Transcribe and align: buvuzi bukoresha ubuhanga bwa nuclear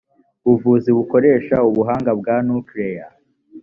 buvuzi 0.45 0.89
bukoresha 0.97 1.55
ubuhanga 1.69 2.11
bwa 2.19 2.35
nuclear 2.47 3.11